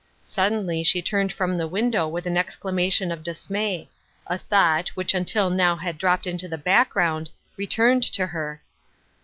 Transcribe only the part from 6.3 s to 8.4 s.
the background, returned to